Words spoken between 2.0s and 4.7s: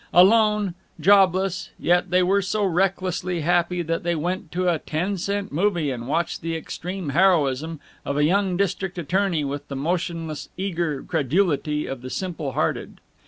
they were so recklessly happy that they went to